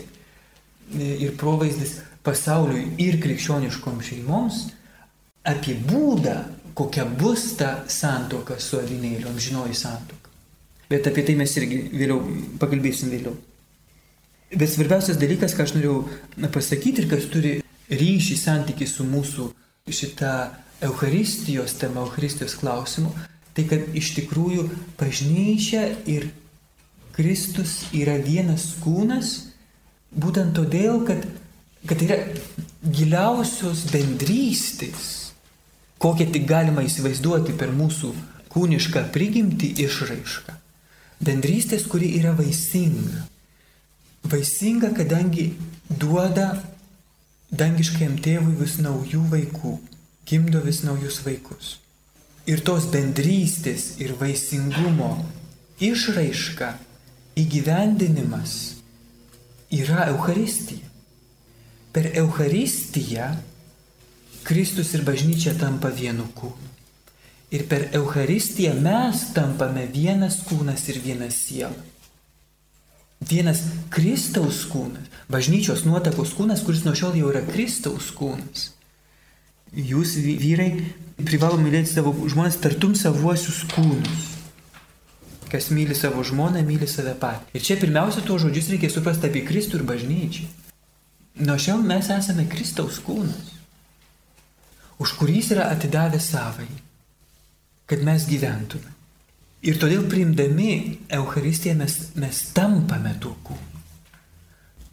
[0.96, 4.62] ir provaizdis pasauliui ir krikščioniškom šeimoms
[5.44, 6.38] apie būdą,
[6.74, 10.32] kokia bus ta santoka su avinėliu, amžinoji santoka.
[10.88, 12.22] Bet apie tai mes irgi vėliau
[12.60, 13.36] pakalbėsim vėliau.
[14.54, 17.54] Bet svarbiausias dalykas, ką aš norėjau pasakyti ir kas turi
[17.92, 19.50] ryšį santyki su mūsų
[19.92, 20.34] šitą
[20.84, 23.12] Eucharistijos tema, Eucharistijos klausimu,
[23.54, 24.66] tai kad iš tikrųjų
[24.98, 26.28] bažnyčia ir
[27.14, 29.34] Kristus yra vienas kūnas,
[30.10, 31.22] būtent todėl, kad,
[31.86, 32.18] kad yra
[32.82, 35.06] giliausios bendrystės,
[36.02, 38.10] kokią tik galima įsivaizduoti per mūsų
[38.54, 40.58] kūnišką prigimtį išraišką.
[41.24, 43.22] Bendrystės, kuri yra vaisinga.
[44.26, 45.52] Vaisinga, kadangi
[45.88, 46.50] duoda
[47.54, 49.78] dangiškajam tėvui vis naujų vaikų,
[50.26, 51.76] gimdo vis naujus vaikus.
[52.44, 55.14] Ir tos bendrystės ir vaisingumo
[55.80, 56.74] išraiška,
[57.40, 58.56] įgyvendinimas
[59.72, 60.92] yra Euharistija.
[61.94, 63.30] Per Euharistiją
[64.44, 66.70] Kristus ir bažnyčia tampa vienu kūnu.
[67.54, 71.78] Ir per Euharistiją mes tampame vienas kūnas ir vienas siela.
[73.24, 73.62] Vienas
[73.94, 78.66] Kristaus kūnas, bažnyčios nuotakos kūnas, kuris nuo šiol jau yra Kristaus kūnas.
[79.72, 80.68] Jūs vyrai
[81.22, 84.30] privalo mylėti savo žmonės tartum savuosius kūnus.
[85.52, 87.52] Kas myli savo žmoną, myli save patį.
[87.54, 90.48] Ir čia pirmiausia tuos žodžius reikia suprasti apie Kristų ir bažnyčią.
[91.46, 93.54] Nuo šiol mes esame Kristaus kūnas,
[95.02, 96.68] už kurį jis yra atidavęs savai,
[97.90, 98.90] kad mes gyventume.
[99.64, 103.82] Ir todėl priimdami Euharistiją mes, mes tampame tuo kūnu.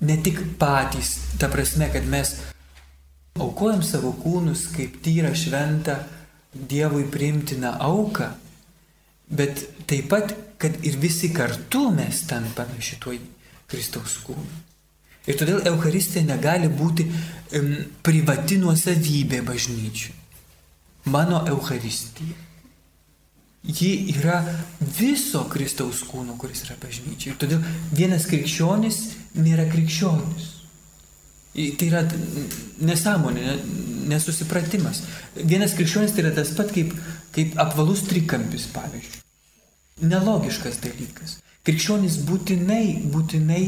[0.07, 2.33] Ne tik patys, ta prasme, kad mes
[3.39, 5.99] aukojam savo kūnus kaip tyrą šventą
[6.51, 8.25] Dievui priimtiną auką,
[9.31, 13.15] bet taip pat, kad ir visi kartu mes tampame šituo
[13.71, 14.59] Kristaus kūnu.
[15.31, 17.71] Ir todėl Euharistija negali būti um,
[18.03, 20.17] privati nuosavybė bažnyčių.
[21.13, 22.35] Mano Euharistija.
[23.61, 24.41] Ji yra
[24.97, 27.31] viso Kristaus kūno, kuris yra bažnyčia.
[27.31, 27.61] Ir todėl
[27.93, 29.03] vienas krikščionis
[29.37, 30.49] nėra krikščionis.
[31.51, 32.05] Tai yra
[32.79, 33.57] nesąmonė,
[34.07, 35.01] nesusipratimas.
[35.35, 36.93] Vienas krikščionis tai yra tas pat kaip,
[37.35, 39.19] kaip apvalus trikampis, pavyzdžiui.
[40.07, 41.39] Nelogiškas dalykas.
[41.67, 43.61] Krikščionis būtinai, būtinai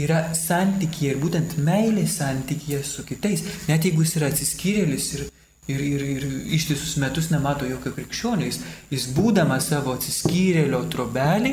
[0.00, 3.44] yra santykėje ir būtent meilės santykėje su kitais.
[3.68, 5.26] Net jeigu jis yra atsiskyrėlis ir,
[5.70, 6.24] ir, ir, ir
[6.56, 11.52] ištisus metus nemato jokio krikščionio, jis, jis būdamas savo atsiskyrėlio trobelį,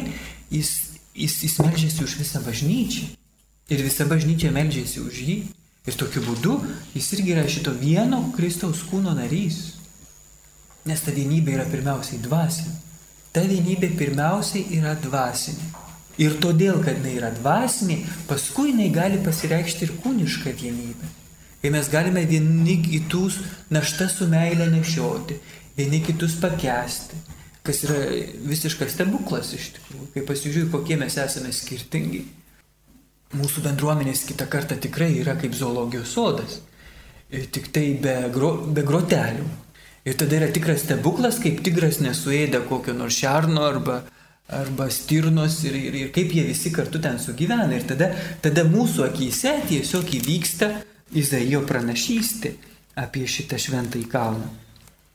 [0.56, 0.72] jis,
[1.13, 3.12] jis, jis melžiasi už visą bažnyčią.
[3.72, 5.38] Ir visa bažnyčia melžiasi už jį.
[5.84, 6.58] Ir tokiu būdu
[6.96, 9.74] jis irgi yra šito vieno Kristaus kūno narys.
[10.88, 12.76] Nes ta vienybė yra pirmiausiai dvasinė.
[13.36, 15.72] Ta vienybė pirmiausiai yra dvasinė.
[16.22, 17.98] Ir todėl, kad jinai yra dvasinė,
[18.30, 21.10] paskui jinai gali pasireikšti ir kūnišką vienybę.
[21.63, 23.39] Kai mes galime vieni kitus
[23.74, 25.39] naštą su meilė nešioti,
[25.78, 27.17] vieni kitus pakesti,
[27.63, 27.98] kas yra
[28.46, 32.26] visiškas stebuklas iš tikrųjų, kai pasižiūrėjau, kokie mes esame skirtingi.
[33.34, 36.60] Mūsų bendruomenės kitą kartą tikrai yra kaip zoologijos sodas,
[37.30, 39.48] tik tai be, gro, be grotelių.
[40.04, 44.02] Ir tada yra tikras stebuklas, kaip tigras nesuėda kokio nors šerno arba,
[44.52, 47.69] arba stirnos ir, ir, ir kaip jie visi kartu ten sugyvena.
[47.74, 48.12] Ir tada,
[48.43, 50.74] tada mūsų akise tiesiog įvyksta
[51.13, 52.56] Izaijo pranašystė
[53.00, 54.50] apie šitą šventąjį kalną.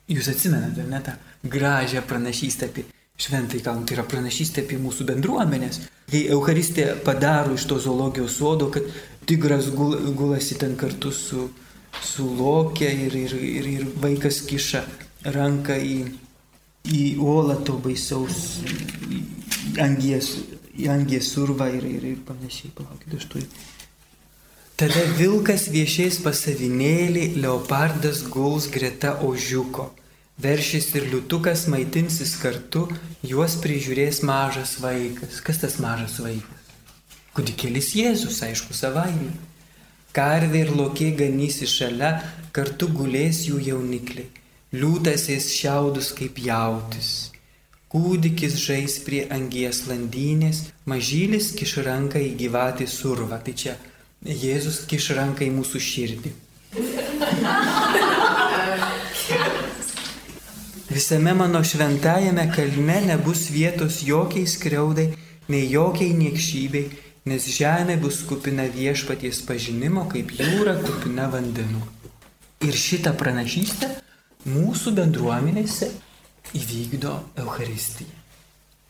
[0.08, 2.86] Jūs atsimenate, ne tą gražią pranašystę apie
[3.18, 5.82] šventąjį kalną, tai yra pranašystė apie mūsų bendruomenės.
[6.08, 8.86] Kai Euharistė padaro iš to zoologijos sodo, kad
[9.28, 11.48] tigras gul, gulasi ten kartu su,
[12.02, 14.86] su lokė ir, ir, ir, ir vaikas kiša
[15.34, 15.98] ranką į
[16.88, 18.60] į uolą to baisaus
[19.82, 20.36] angies,
[20.88, 22.72] angies urvą ir, ir, ir panašiai.
[22.76, 23.48] Palaukit, aš turiu.
[24.78, 29.90] Tada vilkas viešės pasavinėlį, leopardas guls greta ožiuko.
[30.38, 32.86] Veršys ir liutukas maitinsis kartu,
[33.26, 35.42] juos prižiūrės mažas vaikas.
[35.42, 36.72] Kas tas mažas vaikas?
[37.34, 39.34] Kudikėlis Jėzus, aišku, savaime.
[40.14, 42.16] Karvė ir lokė ganysi šalia,
[42.54, 44.30] kartu gulės jų jaunikliai
[44.72, 47.30] liūtasės šiaudus kaip jautis.
[47.88, 53.40] Kūdikis žais prie angies landynės, mažylis kiš ranką į gyvatį survą.
[53.40, 53.78] Tai čia
[54.28, 56.34] Jėzus kiš ranką į mūsų širdį.
[60.98, 65.12] Visame mano šventajame kalne nebus vietos jokiai skriaudai,
[65.46, 66.88] nei jokiai niekšybei,
[67.30, 71.84] nes žemė bus kupina viešpaties pažinimo, kaip jūra kupina vandenų.
[72.66, 73.92] Ir šitą pranašystę
[74.50, 75.92] mūsų bendruomenėse
[76.58, 77.12] įvykdo
[77.44, 78.16] Euharistiją.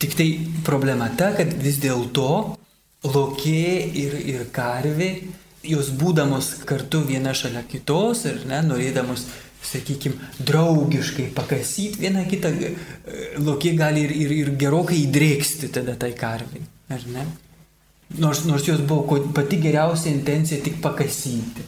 [0.01, 0.29] Tik tai
[0.65, 2.31] problema ta, kad vis dėlto
[3.05, 3.67] lokė
[4.05, 5.11] ir, ir karvė,
[5.61, 9.27] jos būdamos kartu viena šalia kitos ir ne, norėdamos,
[9.65, 12.53] sakykime, draugiškai pakasyti vieną kitą,
[13.43, 16.63] lokė gali ir, ir, ir gerokai įdrėksti tada tai karvai,
[16.95, 17.27] ar ne?
[18.19, 21.67] Nors, nors jos buvo pati geriausia intencija tik pakasyti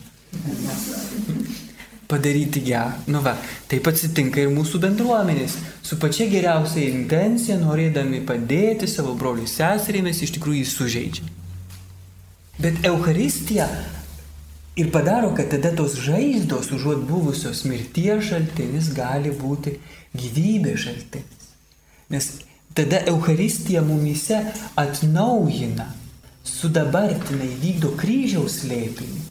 [2.10, 2.90] padaryti gerą.
[3.06, 3.36] Nu va,
[3.70, 5.56] taip atsitinka ir mūsų bendruomenės.
[5.86, 11.28] Su pačia geriausia intencija, norėdami padėti savo broliui seserimis, iš tikrųjų jį sužeidžia.
[12.60, 13.68] Bet Euharistija
[14.80, 19.76] ir padaro, kad tada tos žaizdos, užuot buvusios mirties šaltinis, gali būti
[20.16, 21.50] gyvybės šaltinis.
[22.10, 22.30] Nes
[22.74, 24.40] tada Euharistija mumise
[24.80, 25.90] atnaujina,
[26.46, 29.26] sudabartina įvykdo kryžiaus slėpinį.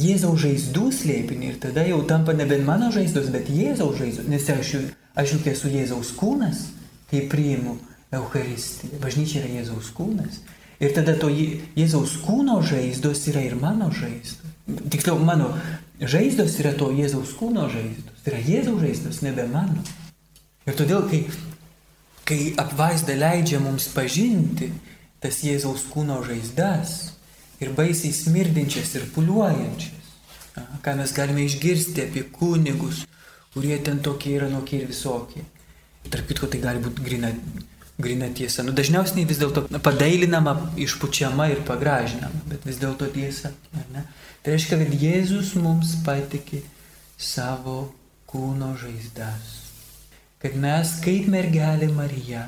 [0.00, 4.74] Jėzaus žaizdų slėpinį ir tada jau tampa nebe mano žaizdos, bet Jėzaus žaizdos, nes aš,
[5.18, 6.68] aš juk esu Jėzaus kūnas,
[7.10, 7.74] kai priimu
[8.14, 9.00] Eucharistiją.
[9.02, 10.40] Bažnyčia yra Jėzaus kūnas.
[10.80, 14.48] Ir tada to Jėzaus kūno žaizdos yra ir mano žaizdos.
[14.88, 15.50] Tiksliau, mano
[16.00, 18.22] žaizdos yra to Jėzaus kūno žaizdos.
[18.24, 19.84] Tai yra Jėzaus žaizdos, nebe mano.
[20.64, 21.24] Ir todėl, kai,
[22.28, 24.70] kai apvaizda leidžia mums pažinti
[25.20, 27.12] tas Jėzaus kūno žaizdas
[27.60, 30.12] ir baisiai smirdinčias ir puliuojančias,
[30.84, 33.04] ką mes galime išgirsti apie kunigus,
[33.52, 35.44] kurie ten tokie yra nokie ir visokie.
[36.08, 37.34] Tarp kitko, tai gali būti grina,
[38.02, 38.64] grina tiesa.
[38.66, 43.52] Nu, dažniausiai vis dėlto padailinama, išpučiama ir pagražinama, bet vis dėlto tiesa.
[43.70, 46.62] Tai reiškia, kad Jėzus mums patikė
[47.20, 47.90] savo
[48.30, 49.58] kūno žaizdas.
[50.40, 52.46] Kad mes, kaip mergelė Marija,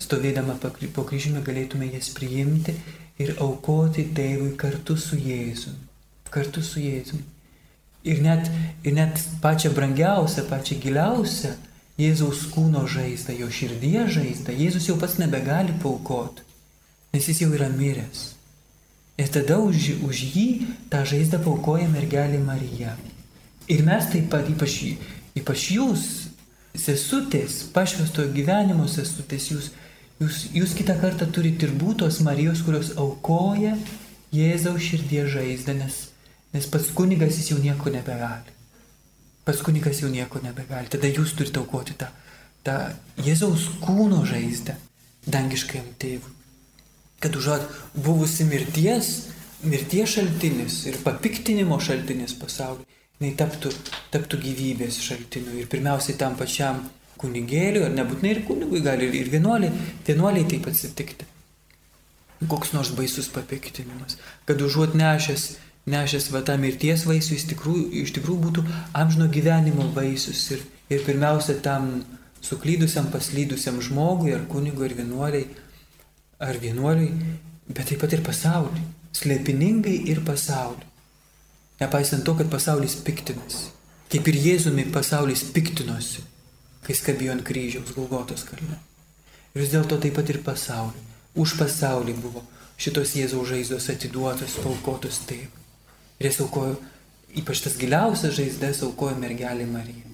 [0.00, 2.72] stovėdama po kryžiumi, galėtume jas priimti
[3.20, 5.84] ir aukoti tėvui kartu su Jėzumi.
[6.32, 7.24] Kartu su Jėzumi.
[8.08, 8.46] Ir net,
[8.86, 11.52] ir net pačią brangiausią, pačią giliausią
[11.98, 16.44] Jėzaus kūno žaizdą, jo širdies žaizdą, Jėzus jau pats nebegali paukoti,
[17.10, 18.20] nes jis jau yra miręs.
[19.18, 20.46] Ir tada už, už jį
[20.92, 22.92] tą žaizdą paukoja mergelė Marija.
[23.66, 24.76] Ir mes taip pat, ypač,
[25.40, 26.04] ypač jūs,
[26.78, 29.72] sesutės, pašvesto gyvenimo sesutės, jūs,
[30.22, 33.74] jūs, jūs kitą kartą turite ir būtos Marijos, kurios aukoja
[34.30, 35.98] Jėzaus širdies žaizdą, nes,
[36.54, 38.57] nes pats kunigas jis jau nieko nebegali
[39.48, 40.90] pats kunigas jau nieko nebegali.
[40.92, 42.10] Tada jūs turite aukoti tą,
[42.66, 42.76] tą
[43.24, 44.74] Jėzaus kūno žaizdą
[45.28, 46.34] dangiškajam tėvui.
[47.18, 47.64] Kad užuot
[47.96, 49.08] buvusi mirties,
[49.64, 52.84] mirties šaltinis ir papiktinimo šaltinis pasauliu,
[53.18, 53.72] jinai taptų,
[54.12, 55.56] taptų gyvybės šaltiniu.
[55.62, 56.84] Ir pirmiausiai tam pačiam
[57.18, 59.72] kunigėliui, ar nebūtinai ir kunigui, gali ir vienuoliai,
[60.06, 61.26] vienuoliai taip atsitikti.
[62.52, 65.48] Koks nors baisus papiktinimas, kad užuot nešęs
[65.90, 68.64] nešęs va tą mirties vaisių, jis tikrųjų, iš tikrųjų būtų
[68.98, 70.44] amžino gyvenimo vaisius.
[70.56, 72.02] Ir, ir pirmiausia tam
[72.44, 75.46] suklydusiam, paslydusiam žmogui, ar kunigui, ar vienuoliai,
[76.38, 77.10] ar vienuoliai,
[77.68, 78.84] bet taip pat ir pasauliui.
[79.18, 80.86] Slėpiningai ir pasauliui.
[81.80, 83.72] Nepaisant to, kad pasaulis piktinasi.
[84.08, 86.22] Kaip ir Jėzumi pasaulis piktinosi,
[86.86, 88.78] kai skabėjo ant kryžiaus Golgotos kalne.
[89.54, 91.04] Ir vis dėlto taip pat ir pasauliui.
[91.38, 92.42] Už pasaulį buvo
[92.80, 95.57] šitos Jėzaus žaizdos atiduotos, paukotos taip.
[96.18, 96.76] Ir jis aukojo,
[97.38, 100.08] ypač tas giliausias žaizdas aukojo mergelė Marija.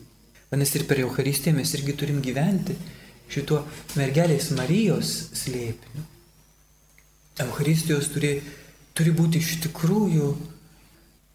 [0.50, 2.76] Vadinasi, ir per Eucharistiją mes irgi turim gyventi
[3.32, 3.62] šituo
[3.96, 6.04] mergelės Marijos slėpiniu.
[7.42, 8.34] Eucharistijos turi,
[8.94, 10.34] turi būti iš tikrųjų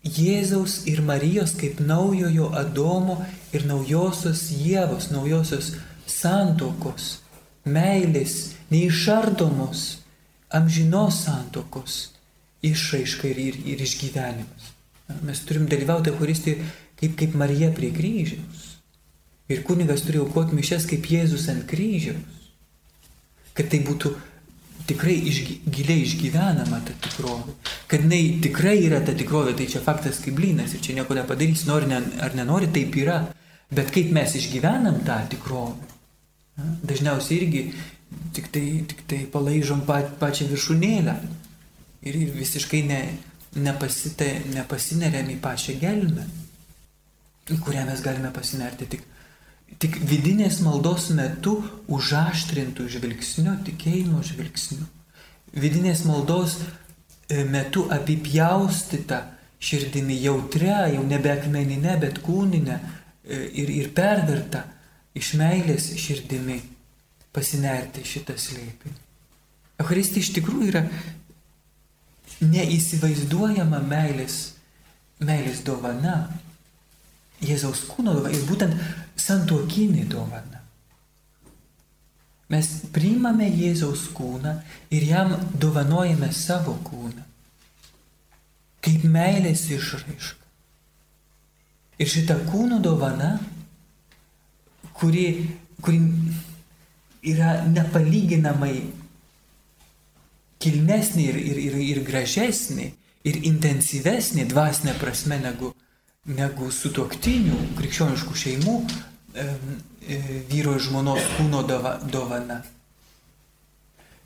[0.08, 3.18] Jėzaus ir Marijos kaip naujojo Adomo
[3.52, 5.74] ir naujosios Jėvos, naujosios
[6.08, 7.18] santokos,
[7.68, 9.90] meilės, neišardomos,
[10.56, 11.98] amžinos santokos
[12.65, 14.72] išraiška ir, ir, ir išgyvenimas.
[15.26, 16.65] Mes turim dalyvauti Euharistijoje
[17.00, 18.65] kaip, kaip Marija prie kryžiaus.
[19.50, 22.38] Ir kunigas turi aukoti mišes kaip Jėzus ant kryžiaus.
[23.58, 24.13] Kad tai būtų
[24.89, 27.56] tikrai išgy, giliai išgyvenama ta tikrovė.
[27.89, 31.65] Kad jinai tikrai yra ta tikrovė, tai čia faktas kaip blynas ir čia nieko nepadarys,
[31.69, 33.19] nori ne, ar nenori, taip yra.
[33.74, 35.98] Bet kaip mes išgyvenam tą tikrovę.
[36.60, 37.62] Dažniausiai irgi
[38.36, 41.15] tik tai, tik tai palaižom pa, pačią viršūnėlę
[42.06, 43.00] ir visiškai ne,
[43.60, 46.26] nepasite, nepasineriam į pačią gelmę,
[47.50, 49.04] į kurią mes galime pasinerti tik,
[49.82, 51.58] tik vidinės maldos metu
[51.90, 54.86] užaštrintų žvilgsniu, tikėjimo žvilgsniu.
[55.58, 59.24] Vidinės maldos e, metu apipjaustyta
[59.60, 64.64] širdimi jautria, jau nebe akmeninė, bet kūninė e, ir, ir perverta
[65.18, 66.60] iš meilės širdimi
[67.34, 68.96] pasinerti šitą slėpinį.
[69.80, 70.84] Eucharistija iš tikrųjų yra
[72.41, 74.38] neįsivaizduojama meilės,
[75.19, 76.21] meilės dovana,
[77.39, 78.75] Jėzaus kūno dovana ir būtent
[79.19, 80.60] santuokinė dovana.
[82.49, 84.58] Mes priimame Jėzaus kūną
[84.91, 87.23] ir jam dovanojame savo kūną.
[88.84, 90.47] Kaip meilės išraiška.
[91.99, 93.34] Ir šita kūno dovana,
[94.97, 95.25] kuri,
[95.84, 95.99] kuri
[97.28, 98.75] yra nepalyginamai
[100.60, 102.89] kilnesnė ir, ir, ir, ir gražesnė,
[103.28, 105.74] ir intensyvesnė dvasinė prasme negu,
[106.28, 110.19] negu su toktinių krikščioniškų šeimų e, e,
[110.52, 112.62] vyro ir žmonos kūno dova, dovana.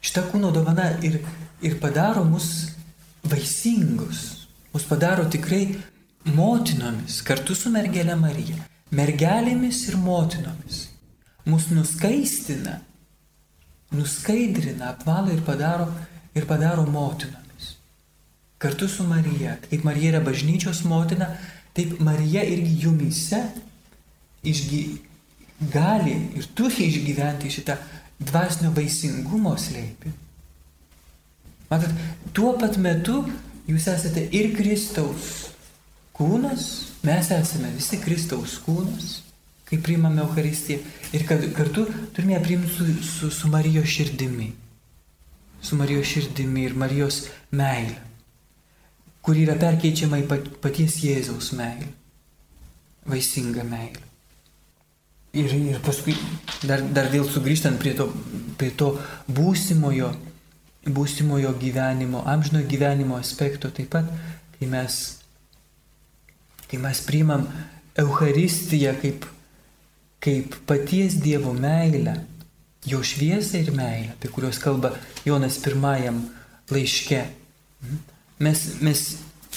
[0.04, 1.22] Šita kūno dovana ir,
[1.64, 2.50] ir padaro mus
[3.24, 5.68] vaisingus, mus padaro tikrai
[6.34, 8.58] motinomis kartu su mergelė Marija.
[8.94, 10.88] Mergelėmis ir motinomis.
[11.50, 12.78] Mūsų nuskaistina,
[13.92, 15.88] nuskaidrina, apvalo ir padaro
[16.36, 17.76] ir padaro motinomis.
[18.58, 21.30] Kartu su Marija, kaip Marija yra bažnyčios motina,
[21.74, 23.42] taip Marija irgi jumise
[24.44, 24.84] išgy,
[25.74, 27.78] gali ir turi išgyventi šitą
[28.20, 30.12] dvasinio vaisingumo slėpį.
[31.72, 31.94] Matot,
[32.36, 33.24] tuo pat metu
[33.68, 35.50] jūs esate ir Kristaus
[36.14, 36.66] kūnas,
[37.08, 39.22] mes esame visi Kristaus kūnas,
[39.68, 40.84] kai priimame Euharistiją
[41.16, 44.52] ir kad kartu turime priimti su, su, su Marijos širdimi.
[45.64, 47.24] Su Marijos širdimi ir Marijos
[47.56, 47.96] meilė,
[49.24, 51.88] kuri yra perkeičiama į paties Jėzaus meilę.
[53.08, 54.04] Vaisinga meilė.
[55.34, 56.14] Ir, ir paskui
[56.68, 58.10] dar, dar vėl sugrįžtant prie to,
[58.60, 58.92] prie to
[59.26, 60.12] būsimojo,
[60.86, 64.12] būsimojo gyvenimo, amžinojo gyvenimo aspekto taip pat,
[64.60, 65.00] kai mes,
[66.68, 67.48] kai mes priimam
[68.04, 69.26] Euharistiją kaip
[70.24, 72.16] kaip paties Dievo meilę,
[72.86, 74.94] jo šviesą ir meilę, apie kuriuos kalba
[75.26, 76.24] Jonas pirmajam
[76.72, 77.22] laiške.
[78.40, 79.04] Mes, mes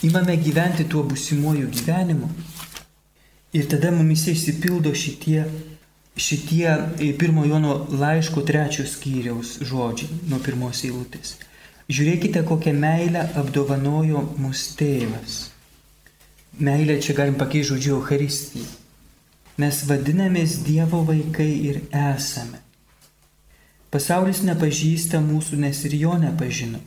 [0.02, 2.28] imame gyventi tuo busimuoju gyvenimu
[3.56, 5.44] ir tada mumise išsipildo šitie,
[6.16, 6.76] šitie
[7.18, 11.36] pirmo Jono laiško trečios skyriaus žodžiai nuo pirmos eilutės.
[11.86, 15.36] Žiūrėkite, kokią meilę apdovanojo mūsų tėvas.
[16.58, 18.66] Meilė čia galim pakeisti žodžiu Euharistija
[19.60, 22.60] mes vadinamės Dievo vaikai ir esame.
[23.96, 26.82] Pasaulis nepažįsta mūsų, nes ir jo nepažino.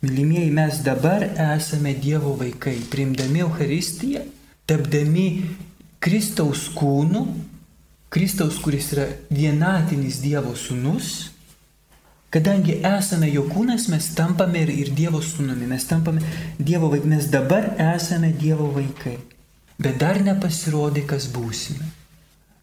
[0.00, 4.24] Mylimieji, mes dabar esame Dievo vaikai, priimdami Euharistiją,
[4.66, 5.26] tapdami
[6.00, 7.26] Kristaus kūnu,
[8.12, 11.12] Kristaus, kuris yra vienatinis Dievo sūnus,
[12.32, 16.24] kadangi esame jo kūnas, mes tampame ir, ir Dievo sūnumi, mes tampame
[16.56, 19.18] Dievo vaikai, mes dabar esame Dievo vaikai
[19.82, 21.90] bet dar nepasirodė, kas būsime.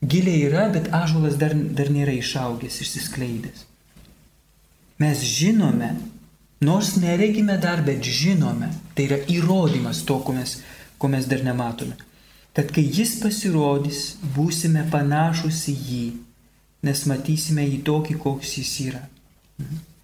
[0.02, 3.66] Giliai yra, bet ažuolas dar, dar nėra išaugęs, išsiskleidęs.
[5.00, 5.94] Mes žinome,
[6.64, 10.58] nors neregime dar, bet žinome, tai yra įrodymas to, ko mes,
[11.00, 12.00] ko mes dar nematome,
[12.56, 14.02] kad kai jis pasirodys,
[14.36, 16.08] būsime panašus į jį,
[16.88, 19.06] nes matysime jį tokį, koks jis yra.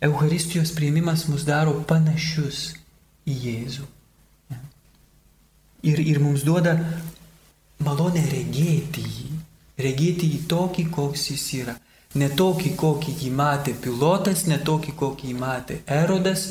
[0.04, 2.74] Euharistijos prieimimas mus daro panašius
[3.26, 3.92] į Jėzų
[5.86, 6.76] ir, ir mums duoda
[7.86, 9.35] malonę regėti jį,
[9.82, 11.76] regėti jį tokį, koks jis yra.
[12.16, 16.46] Ne tokį, kokį jį matė pilotas, ne tokį, kokį jį matė erodas,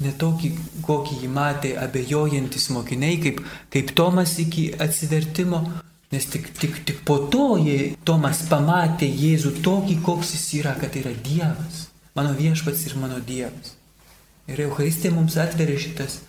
[0.00, 0.52] ne tokį,
[0.86, 3.42] kokį jį matė abejojantis mokiniai, kaip,
[3.74, 5.60] kaip Tomas iki atsivertimo,
[6.12, 10.96] nes tik, tik, tik po to jie, Tomas pamatė Jėzų tokį, koks jis yra, kad
[10.96, 13.76] yra Dievas, mano viešpats ir mano Dievas.
[14.48, 16.22] Ir Euharistija mums atveria šitas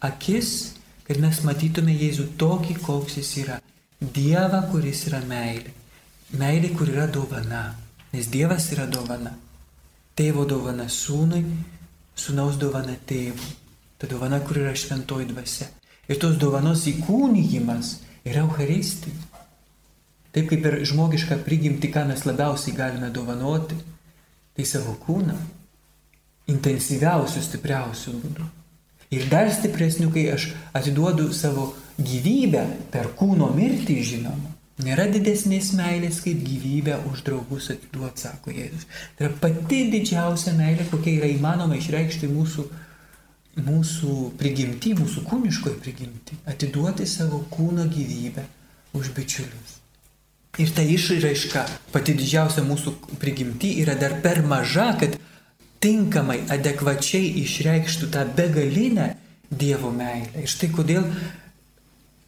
[0.00, 3.56] akis kad mes matytume Jėzų tokį, koks jis yra.
[3.98, 5.72] Dievą, kuris yra meilė.
[6.30, 7.74] Meilė, kur yra dovana.
[8.12, 9.32] Nes Dievas yra dovana.
[10.14, 11.40] Tėvo dovana sūnui,
[12.14, 13.56] sūnaus dovana tėvui.
[13.98, 15.66] Ta dovana, kur yra šventoji dvasia.
[16.06, 19.26] Ir tos dovanos įkūnyjimas yra Euharistija.
[20.30, 23.74] Taip kaip ir žmogišką prigimti, ką mes labiausiai galime dovanoti,
[24.54, 25.34] tai savo kūną.
[26.54, 28.46] Intensyviausių, stipriausių būdų.
[29.18, 32.62] Ir dar stipresnių, kai aš atiduodu savo gyvybę
[32.94, 34.54] per kūno mirtį, žinoma.
[34.80, 38.86] Nėra didesnės meilės, kaip gyvybę už draugus atiduoti, sako Jėzus.
[39.16, 42.64] Tai yra pati didžiausia meilė, kokia yra įmanoma išreikšti mūsų,
[43.66, 46.38] mūsų prigimti, mūsų kūniškoji prigimti.
[46.48, 48.46] Atiduoti savo kūno gyvybę
[48.96, 49.76] už bičiulius.
[50.58, 55.14] Ir ta išraiška, pati didžiausia mūsų prigimti, yra dar per maža, kad
[55.80, 59.14] tinkamai, adekvačiai išreikštų tą begalinę
[59.50, 60.30] Dievo meilę.
[60.38, 61.06] Ir štai kodėl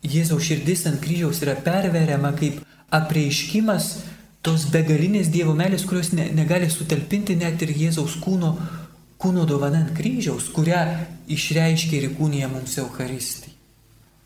[0.02, 2.62] Jėzaus širdis ant kryžiaus yra perveriama kaip
[2.92, 3.90] apreiškimas
[4.42, 8.56] tos begalinės Dievo meilės, kurios ne, negali sutalpinti net ir Jėzaus kūno,
[9.22, 10.82] kūno dovana ant kryžiaus, kurią
[11.30, 13.54] išreiškia ir įkūnija mums Euharistija.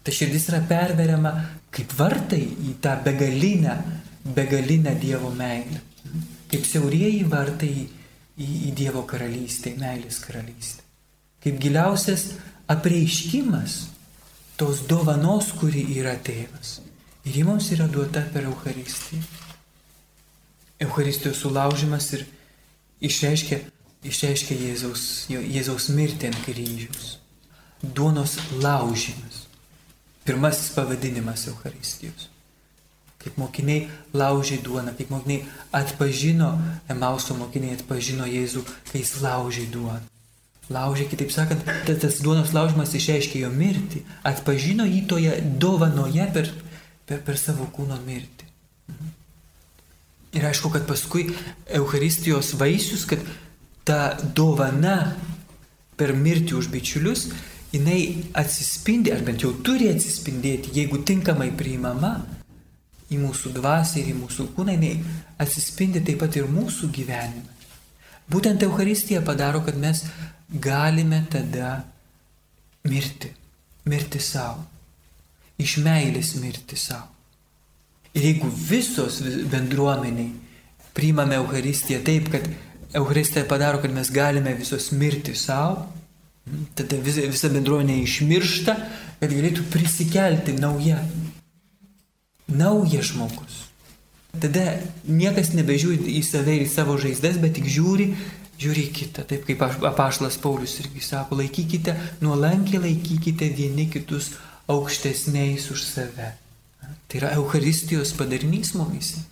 [0.06, 1.34] Ta širdis yra perveriama
[1.74, 3.76] kaip vartai į tą begalinę,
[4.24, 5.82] begalinę Dievo meilę.
[6.46, 7.86] Kaip siaurieji vartai į
[8.36, 10.84] į, į Dievo karalystę, meilės karalystę.
[11.44, 12.32] Kaip giliausias
[12.70, 13.78] apreiškimas
[14.56, 16.80] tos dovanos, kuri yra tėvas.
[17.26, 19.22] Ir ji mums yra duota per Euharistiją.
[20.86, 22.26] Euharistijos sulaužimas ir
[23.08, 23.60] išreiškia,
[24.04, 27.16] išreiškia Jėzaus, Jėzaus mirtį ant kryžiaus.
[27.82, 29.44] Duonos laužimas.
[30.26, 32.30] Pirmasis pavadinimas Euharistijos
[33.26, 35.42] kaip mokiniai laužė duoną, kaip mokiniai
[35.74, 36.52] atpažino,
[36.92, 38.62] Emauso mokiniai atpažino Jėzų,
[38.92, 40.15] kai jis laužė duoną.
[40.72, 46.50] Laužė, kitaip sakant, tas duonos laužimas išreiškė jo mirtį, atpažino jį toje dovanoje per,
[47.06, 48.48] per, per savo kūno mirtį.
[48.90, 49.12] Mhm.
[50.36, 51.28] Ir aišku, kad paskui
[51.78, 53.22] Euharistijos vaisius, kad
[53.86, 55.14] ta dovana
[55.96, 57.28] per mirtį už bičiulius,
[57.72, 62.16] jinai atsispindi, ar bent jau turi atsispindėti, jeigu tinkamai priimama,
[63.06, 64.96] į mūsų dvasę ir į mūsų kūną, jinai
[65.42, 67.54] atsispindi taip pat ir mūsų gyvenime.
[68.26, 70.02] Būtent Euharistija padaro, kad mes
[70.48, 71.84] galime tada
[72.84, 73.32] mirti,
[73.84, 74.64] mirti savo,
[75.58, 77.10] iš meilės mirti savo.
[78.16, 79.20] Ir jeigu visos
[79.52, 80.30] bendruomeniai
[80.96, 82.46] priimame Euharistiją taip, kad
[82.96, 85.84] Euharistija padaro, kad mes galime visos mirti savo,
[86.78, 88.76] tada visa, visa bendruomenė išmiršta,
[89.20, 91.02] kad galėtų prisikelti nauja.
[92.46, 93.64] Naujas žmogus.
[94.40, 94.78] Tada
[95.08, 98.12] niekas nebežiūri į save ir į savo žaizdas, bet tik žiūri,
[98.60, 99.24] žiūri į kitą.
[99.28, 101.94] Taip kaip apašlas Paulius irgi sako, laikykite,
[102.24, 104.32] nuolankiai laikykite vieni kitus
[104.70, 106.32] aukštesniais už save.
[107.06, 109.22] Tai yra Euharistijos padarinys mumise.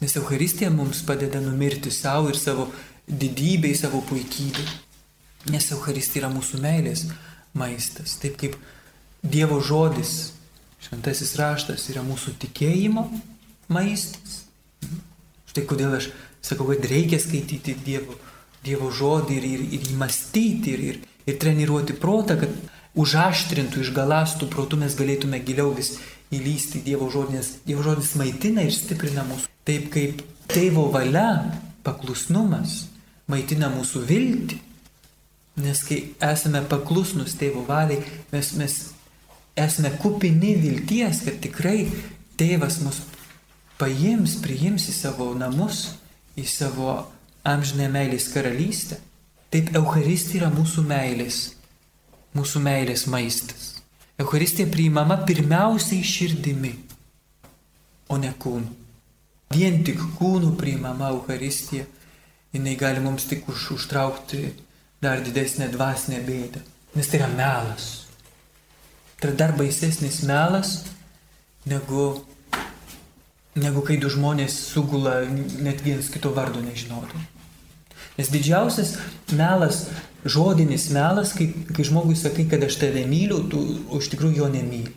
[0.00, 2.68] Nes Euharistija mums padeda numirti savo ir savo
[3.08, 4.66] didybei, savo puikybei.
[5.52, 7.06] Nes Euharistija yra mūsų meilės
[7.56, 8.16] maistas.
[8.20, 8.56] Taip kaip
[9.26, 10.32] Dievo žodis,
[10.84, 13.06] šventasis raštas yra mūsų tikėjimo
[13.72, 14.44] maistas.
[15.50, 16.10] Štai kodėl aš
[16.46, 18.16] sakau, kad reikia skaityti Dievo,
[18.66, 22.54] dievo žodį ir, ir, ir įmastyti ir, ir, ir treniruoti protą, kad
[22.96, 25.96] užaštrintų, išgalastų protų mes galėtume giliau vis
[26.34, 29.50] įlysti Dievo žodį, nes Dievo žodis maitina ir stiprina mūsų.
[29.66, 31.52] Taip kaip tėvo valia,
[31.86, 32.86] paklusnumas
[33.30, 34.62] maitina mūsų viltį.
[35.64, 38.74] Nes kai esame paklusnus tėvo valiai, mes, mes
[39.56, 41.86] esame kupini vilties, kad tikrai
[42.36, 43.00] tėvas mus
[43.80, 45.96] paims, priims į savo namus,
[46.36, 46.96] į savo
[47.46, 48.98] amžinę meilės karalystę.
[49.52, 51.40] Taip Euharistija yra mūsų meilės,
[52.36, 53.76] mūsų meilės maistas.
[54.20, 56.72] Euharistija priimama pirmiausiai širdimi,
[58.08, 58.72] o ne kūnu.
[59.54, 61.86] Vien tik kūnų priimama Euharistija,
[62.56, 64.48] jinai gali mums tik už, užtraukti
[65.02, 66.62] dar didesnę dvasinę bėdą,
[66.96, 68.06] nes tai yra melas.
[69.20, 70.80] Tai yra dar baisesnis melas
[71.68, 72.24] negu
[73.56, 77.24] negu kai du žmonės sugula net vienas kito vardo nežinodami.
[78.16, 78.94] Nes didžiausias
[79.36, 79.86] melas,
[80.24, 83.60] žodinis melas, kai, kai žmogui sakai, kad aš tave myliu, tu
[83.98, 84.94] iš tikrųjų jo nemyli.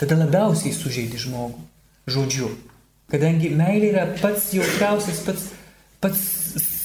[0.00, 1.62] Tada labiausiai sužeidi žmogų
[2.10, 2.50] žodžiu.
[3.12, 5.48] Kadangi meilė yra pats jautriausias, pats,
[6.02, 6.22] pats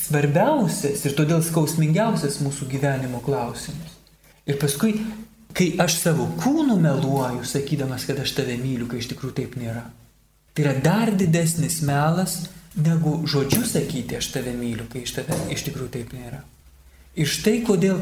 [0.10, 3.98] svarbiausias ir todėl skausmingiausias mūsų gyvenimo klausimas.
[4.50, 4.96] Ir paskui,
[5.56, 9.86] kai aš savo kūnu meluoju, sakydamas, kad aš tave myliu, kai iš tikrųjų taip nėra.
[10.60, 15.64] Tai yra dar didesnis melas, negu žodžiu sakyti, aš tave myliu, kai iš tave iš
[15.70, 16.42] tikrųjų taip nėra.
[17.16, 18.02] Ir štai kodėl,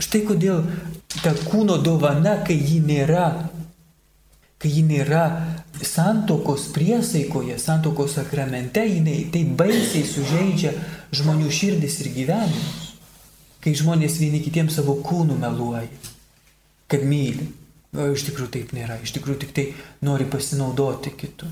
[0.00, 0.62] štai kodėl
[1.20, 3.26] ta kūno dovana, kai ji nėra,
[4.56, 5.26] kai ji nėra
[5.84, 10.72] santokos priesaikoje, santokos sakramente, jinai taip baisiai sužeidžia
[11.20, 12.92] žmonių širdis ir gyvenimus.
[13.60, 15.84] Kai žmonės vieni kitiems savo kūnų meluoja,
[16.88, 17.52] kad myli.
[17.96, 19.64] O iš tikrųjų taip nėra, iš tikrųjų tik tai
[20.04, 21.48] nori pasinaudoti kitų.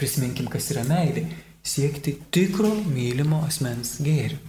[0.00, 1.26] Prisiminkim, kas yra meilė.
[1.62, 4.40] Siekti tikro mylimo asmens gėrių.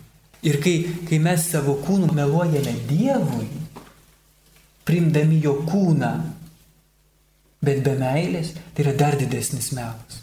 [0.44, 0.74] Ir kai,
[1.08, 3.46] kai mes savo kūnų meluojame Dievui,
[4.88, 6.12] primdami jo kūną,
[7.64, 10.20] bet be meilės, tai yra dar didesnis melas.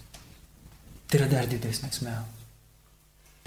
[1.08, 2.36] Tai yra dar didesnis melas.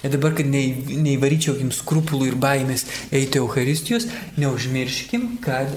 [0.03, 2.83] Ir dabar, kad neįvaryčiau jums skrupulų ir baimės
[3.13, 4.09] eiti Euharistijos,
[4.41, 5.71] neužmirškim, kad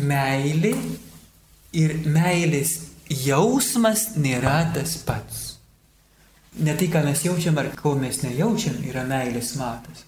[0.00, 0.74] meilė
[1.74, 2.78] ir meilės
[3.10, 5.42] jausmas nėra tas pats.
[6.54, 10.04] Ne tai, ką mes jaučiam ar ko mes nejaučiam, yra meilės matas.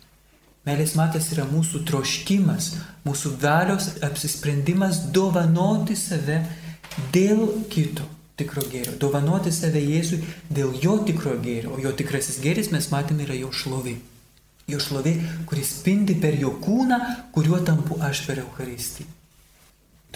[0.66, 2.72] Meilės matas yra mūsų troškimas,
[3.06, 6.40] mūsų valios apsisprendimas dovanoti save
[7.14, 8.06] dėl kito
[8.36, 8.94] tikro gėrio.
[9.00, 10.20] Dovanoti save Jėzui
[10.52, 11.74] dėl jo tikro gėrio.
[11.74, 13.96] O jo tikrasis gėris, mes matėme, yra jo šlovė.
[14.70, 15.14] Jo šlovė,
[15.46, 16.98] kuris spindi per jo kūną,
[17.34, 19.15] kuriuo tampu aš per Eucharistiją.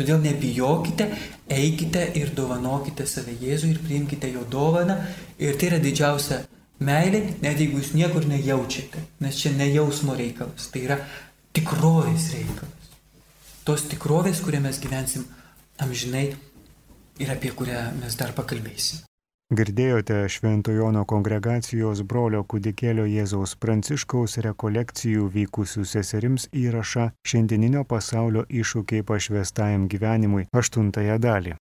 [0.01, 1.11] Todėl nebijokite,
[1.53, 4.96] eikite ir dovanokite save Jėzui ir priimkite jo dovaną.
[5.36, 6.38] Ir tai yra didžiausia
[6.80, 10.96] meilė, net jeigu jūs niekur nejaučiate, nes čia ne jausmo reikalas, tai yra
[11.53, 12.88] tikrovės reikalas.
[13.68, 15.28] Tos tikrovės, kurią mes gyvensim
[15.84, 16.30] amžinai
[17.20, 19.05] ir apie kurią mes dar pakalbėsim.
[19.51, 29.88] Girdėjote Šventojono kongregacijos brolio kudikėlio Jėzaus Pranciškaus rekolekcijų vykusių seserims įrašą šiandieninio pasaulio iššūkiai pašvestajam
[29.90, 31.57] gyvenimui aštuntąją dalį.